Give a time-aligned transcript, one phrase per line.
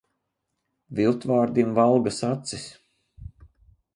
[0.99, 2.67] Viltvārdim valgas acis.